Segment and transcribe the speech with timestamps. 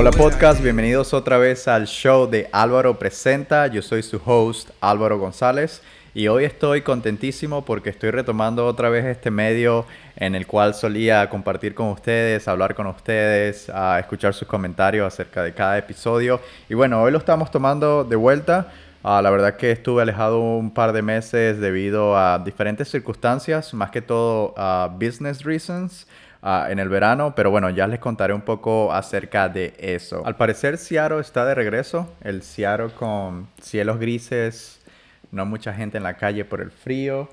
[0.00, 3.66] Hola podcast, bienvenidos otra vez al show de Álvaro Presenta.
[3.66, 5.82] Yo soy su host Álvaro González
[6.14, 11.28] y hoy estoy contentísimo porque estoy retomando otra vez este medio en el cual solía
[11.28, 16.40] compartir con ustedes, hablar con ustedes, a escuchar sus comentarios acerca de cada episodio.
[16.68, 18.72] Y bueno, hoy lo estamos tomando de vuelta.
[19.02, 23.90] Ah, la verdad que estuve alejado un par de meses debido a diferentes circunstancias, más
[23.90, 26.06] que todo a business reasons.
[26.40, 30.22] Ah, en el verano, pero bueno, ya les contaré un poco acerca de eso.
[30.24, 34.80] Al parecer Seattle está de regreso, el Seattle con cielos grises,
[35.32, 37.28] no mucha gente en la calle por el frío,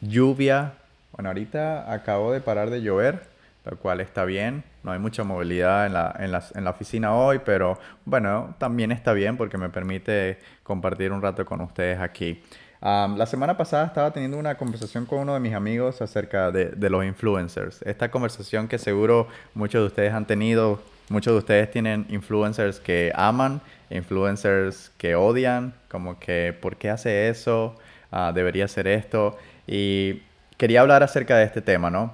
[0.00, 0.72] lluvia.
[1.12, 3.28] Bueno, ahorita acabo de parar de llover,
[3.64, 4.64] lo cual está bien.
[4.82, 9.12] No hay mucha movilidad en la, en, en la oficina hoy, pero bueno, también está
[9.12, 12.42] bien porque me permite compartir un rato con ustedes aquí
[12.80, 16.90] la semana pasada estaba teniendo una conversación con uno de mis amigos acerca de, de,
[16.90, 17.82] los influencers.
[17.82, 23.12] Esta conversación que seguro muchos de ustedes han tenido, muchos de ustedes tienen influencers que
[23.14, 27.74] aman, influencers que odian, como que ¿por qué hace eso?
[28.12, 29.36] Uh, debería hacer esto.
[29.66, 30.22] Y
[30.56, 32.12] quería hablar acerca de este tema, ¿no?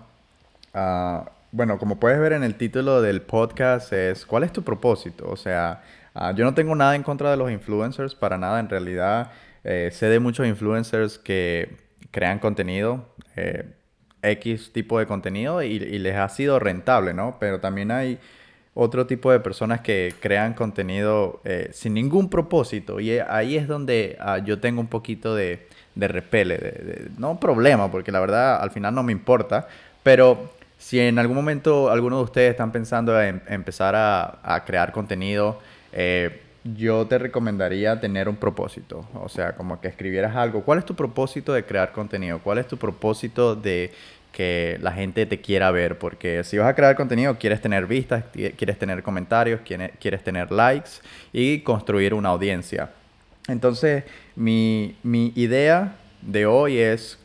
[0.74, 5.28] Uh, bueno, como puedes ver en el título del podcast es ¿cuál es tu propósito?
[5.28, 5.82] O sea,
[6.14, 9.30] uh, yo no tengo nada en contra de los influencers, para nada en realidad.
[9.64, 11.76] Eh, sé de muchos influencers que
[12.10, 13.64] crean contenido, eh,
[14.22, 17.36] X tipo de contenido y, les ha sido rentable, ¿no?
[17.38, 18.18] Pero también hay
[18.74, 24.16] otro tipo de personas que crean contenido eh, sin ningún propósito y ahí es donde
[24.20, 28.70] ah, yo tengo un poquito de, de repele, de, no problema, porque la verdad al
[28.70, 29.68] final no me importa,
[30.02, 34.92] pero si en algún momento alguno de ustedes están pensando en, empezar a, a, crear
[34.92, 35.60] contenido,
[35.92, 39.06] eh, yo te recomendaría tener un propósito.
[39.14, 40.62] O sea, como que escribieras algo.
[40.64, 42.40] ¿Cuál es tu propósito de crear contenido?
[42.40, 43.92] ¿Cuál es tu propósito de
[44.32, 45.98] que la gente te quiera ver?
[45.98, 48.24] Porque si vas a crear contenido, quieres tener vistas,
[48.56, 49.60] quieres tener comentarios,
[50.00, 50.90] quieres tener likes
[51.32, 52.90] y construir una audiencia.
[53.46, 54.04] Entonces,
[54.34, 57.18] mi, idea de hoy es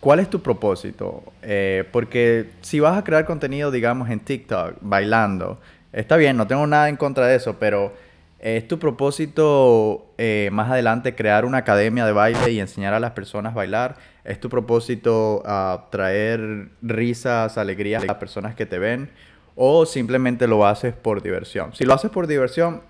[0.00, 1.22] ¿Cuál es tu propósito?
[1.42, 5.60] Eh, porque si vas a crear contenido, digamos, en TikTok, bailando,
[5.92, 7.92] Está bien, no tengo nada en contra de eso, pero
[8.38, 13.10] ¿es tu propósito eh, más adelante crear una academia de baile y enseñar a las
[13.10, 13.96] personas a bailar?
[14.24, 19.10] ¿Es tu propósito uh, traer risas, alegrías a las personas que te ven?
[19.54, 21.74] ¿O simplemente lo haces por diversión?
[21.74, 22.80] Si lo haces por diversión,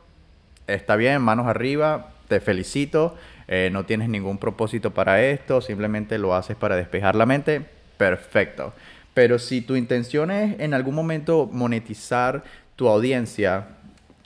[0.69, 3.17] está bien, manos arriba, te felicito.
[3.49, 7.62] Eh, no tienes ningún propósito para esto, simplemente lo haces para despejar la mente,
[7.97, 8.73] perfecto.
[9.15, 12.45] Pero si tu intención es en algún momento monetizar
[12.82, 13.69] tu audiencia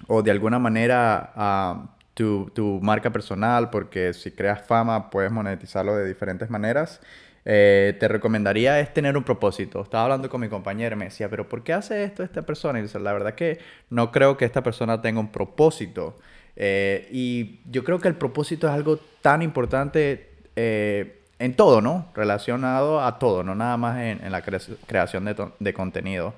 [0.06, 5.94] o de alguna manera uh, tu, tu, marca personal, porque si creas fama puedes monetizarlo
[5.94, 7.02] de diferentes maneras.
[7.44, 9.82] Eh, te recomendaría es tener un propósito.
[9.82, 12.78] Estaba hablando con mi compañero y me decía, pero ¿por qué hace esto esta persona?
[12.78, 13.58] Y dice, la verdad que
[13.90, 16.16] no creo que esta persona tenga un propósito.
[16.56, 22.06] Eh, y yo creo que el propósito es algo tan importante eh, en todo, ¿no?
[22.14, 26.32] Relacionado a todo, no nada más en, en la creación de, de contenido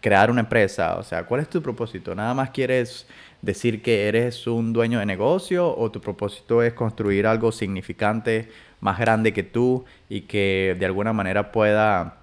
[0.00, 0.96] crear una empresa?
[0.96, 2.14] O sea, ¿cuál es tu propósito?
[2.14, 3.06] ¿Nada más quieres
[3.42, 8.48] decir que eres un dueño de negocio o tu propósito es construir algo significante,
[8.80, 12.16] más grande que tú y que de alguna manera pueda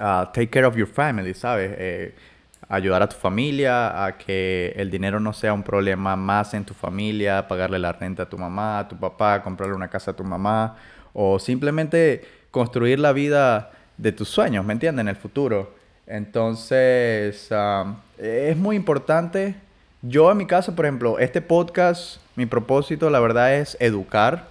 [0.00, 1.72] uh, take care of your family, ¿sabes?
[1.76, 2.14] Eh,
[2.68, 6.72] ayudar a tu familia, a que el dinero no sea un problema más en tu
[6.72, 10.24] familia, pagarle la renta a tu mamá, a tu papá, comprarle una casa a tu
[10.24, 10.76] mamá,
[11.12, 15.02] o simplemente construir la vida de tus sueños, ¿me entiendes?
[15.02, 15.83] En el futuro.
[16.06, 17.50] Entonces,
[18.18, 19.54] es muy importante.
[20.02, 24.48] Yo en mi caso, por ejemplo, este podcast, mi propósito, la verdad, es educar.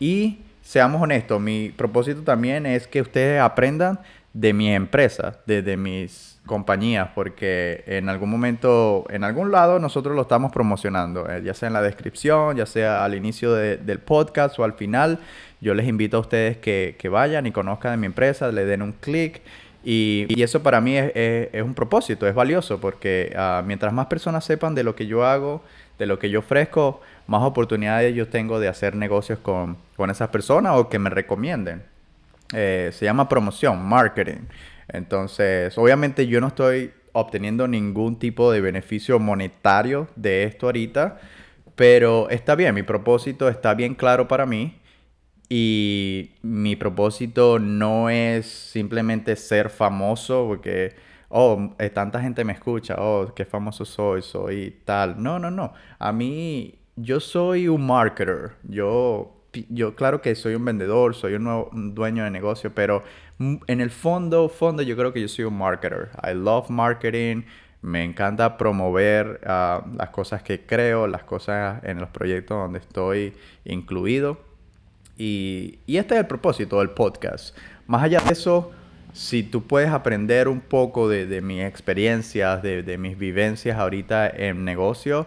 [0.00, 4.00] Y seamos honestos, mi propósito también es que ustedes aprendan
[4.32, 10.22] de mi empresa, de, mis compañías, porque en algún momento, en algún lado, nosotros lo
[10.22, 14.64] estamos promocionando, eh, ya sea en la descripción, ya sea al inicio del podcast o
[14.64, 15.18] al final.
[15.60, 18.82] Yo les invito a ustedes que, que vayan y conozcan de mi empresa, le den
[18.82, 19.42] un clic
[19.84, 24.74] y, eso para mí es, un propósito, es valioso, porque ah, mientras más personas sepan
[24.74, 25.62] de lo que yo hago,
[25.98, 29.76] de lo que yo ofrezco, más oportunidades yo tengo de hacer negocios con,
[30.10, 31.82] esas personas o que me recomienden.
[32.54, 34.46] Eh, se llama promoción, marketing.
[34.88, 41.20] Entonces, obviamente yo no estoy obteniendo ningún tipo de beneficio monetario de esto ahorita,
[41.76, 44.78] pero está bien, mi propósito está bien claro para mí
[45.48, 50.94] y mi propósito no es simplemente ser famoso porque,
[51.30, 55.22] oh, eh, tanta gente me escucha, oh, qué famoso soy, soy tal.
[55.22, 55.72] No, no, no.
[55.98, 58.52] A mí, yo soy un marketer.
[58.64, 59.36] Yo,
[59.70, 63.02] yo claro que soy un vendedor, soy un, nuevo, dueño de negocio, pero
[63.38, 66.10] en el fondo, fondo, yo creo que yo soy un marketer.
[66.22, 67.44] I love marketing.
[67.80, 73.34] Me encanta promover ah, las cosas que creo, las cosas en los proyectos donde estoy
[73.64, 74.47] incluido.
[75.18, 77.56] Y, este es el propósito del podcast.
[77.86, 78.70] Más allá de eso,
[79.12, 84.64] si tú puedes aprender un poco de, mis experiencias, de, de, mis vivencias ahorita en
[84.64, 85.26] negocio,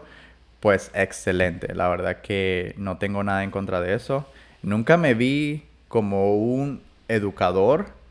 [0.61, 1.75] pues excelente.
[1.75, 4.25] La verdad que no tengo nada en contra de eso.
[4.63, 8.01] Nunca me vi como un educador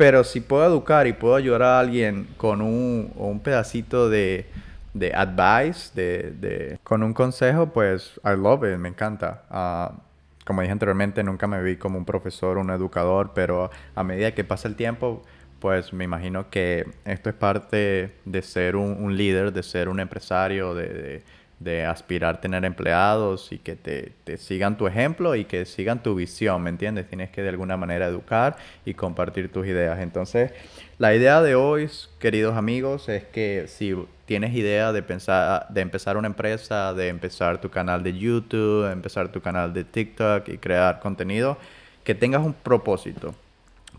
[0.00, 4.46] pero si puedo educar y puedo ayudar a alguien con un, un pedacito de,
[4.94, 9.42] de advice, de, de, con un consejo, pues I love it, me encanta.
[9.50, 10.00] Uh,
[10.50, 14.42] como dije anteriormente, nunca me vi como un profesor, un educador, pero a medida que
[14.42, 15.22] pasa el tiempo,
[15.60, 20.74] pues me imagino que esto es parte de ser un, líder, de ser un empresario,
[20.74, 21.22] de
[21.86, 26.14] aspirar a tener empleados y que te, te, sigan tu ejemplo y que sigan tu
[26.14, 27.06] visión, ¿me entiendes?
[27.08, 30.00] Tienes que de alguna manera educar y compartir tus ideas.
[30.00, 30.52] Entonces,
[30.98, 36.16] la idea de hoy, queridos amigos, es que si tienes idea de, pensar, de empezar
[36.16, 40.58] una empresa, de empezar tu canal de YouTube, de empezar tu canal de TikTok y
[40.58, 41.58] crear contenido,
[42.04, 43.34] que tengas un propósito.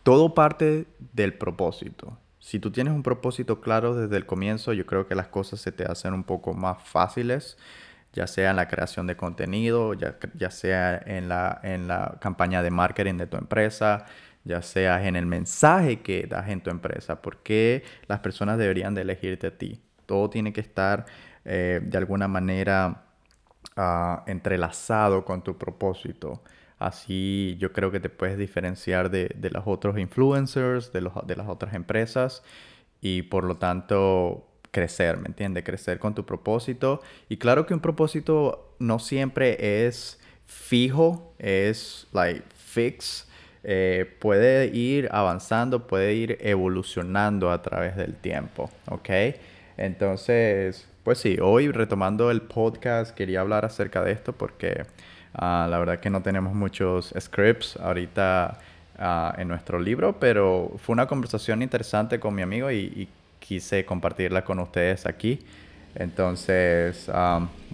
[0.04, 2.18] Todo parte del propósito.
[2.42, 5.72] Si tú tienes un propósito claro desde el comienzo, yo creo que las cosas se
[5.72, 7.56] te hacen un poco más fáciles,
[8.14, 12.72] ya sea en la creación de contenido, ya, sea en la, en la campaña de
[12.72, 14.06] marketing de tu empresa,
[14.44, 19.02] ya sea en el mensaje que das en tu empresa, porque las personas deberían de
[19.04, 19.80] elegirte a ti.
[20.08, 21.06] Todo tiene que estar
[21.46, 23.04] eh, de alguna manera
[23.78, 26.42] ah, entrelazado con tu propósito.
[26.82, 31.74] Así yo creo que te puedes diferenciar de, los otros influencers, de, de las otras
[31.74, 32.44] empresas
[33.02, 35.64] y por lo tanto crecer, ¿me entiendes?
[35.64, 37.02] Crecer con tu propósito.
[37.30, 43.28] Y claro que un propósito no siempre es fijo, es like fix.
[43.64, 49.10] Eh, puede ir avanzando, puede ir evolucionando a través del tiempo, ¿ok?
[49.78, 54.86] Entonces, pues sí, hoy retomando el podcast quería hablar acerca de esto porque
[55.34, 58.60] Ah, la verdad que no tenemos muchos scripts ahorita
[58.98, 63.08] ah, en nuestro libro, pero fue una conversación interesante con mi amigo y,
[63.40, 65.40] quise compartirla con ustedes aquí.
[65.96, 67.10] Entonces,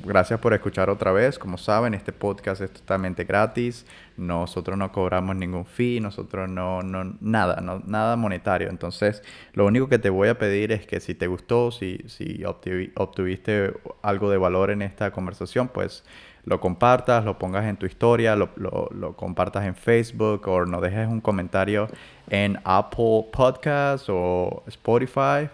[0.03, 1.37] gracias por escuchar otra vez.
[1.37, 3.85] Como saben, este podcast es totalmente gratis.
[4.15, 8.69] Nosotros no cobramos ningún fee, nosotros no, no nada, no, nada monetario.
[8.69, 9.21] Entonces,
[9.53, 13.73] lo único que te voy a pedir es que si te gustó, si, si obtuviste
[14.01, 16.05] algo de valor en esta conversación, pues
[16.47, 21.19] lo compartas, lo pongas en tu historia, lo, compartas en Facebook o nos dejes un
[21.19, 21.89] comentario
[22.29, 25.49] en Apple Podcasts o Spotify.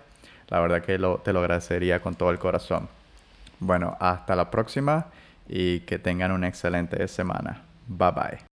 [0.50, 2.88] La verdad que te lo agradecería con todo el corazón.
[3.60, 5.08] Bueno, hasta la próxima
[5.50, 7.64] y que tengan una excelente semana.
[7.88, 8.53] Bye bye.